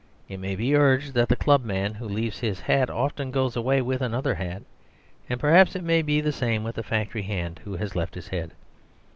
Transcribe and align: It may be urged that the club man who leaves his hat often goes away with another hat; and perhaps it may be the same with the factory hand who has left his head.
It 0.27 0.39
may 0.39 0.55
be 0.55 0.75
urged 0.75 1.13
that 1.13 1.29
the 1.29 1.35
club 1.35 1.63
man 1.63 1.93
who 1.93 2.07
leaves 2.07 2.39
his 2.39 2.61
hat 2.61 2.89
often 2.89 3.29
goes 3.29 3.55
away 3.55 3.83
with 3.83 4.01
another 4.01 4.33
hat; 4.33 4.63
and 5.29 5.39
perhaps 5.39 5.75
it 5.75 5.83
may 5.83 6.01
be 6.01 6.19
the 6.21 6.31
same 6.31 6.63
with 6.63 6.73
the 6.73 6.81
factory 6.81 7.21
hand 7.21 7.59
who 7.65 7.75
has 7.75 7.95
left 7.95 8.15
his 8.15 8.29
head. 8.29 8.49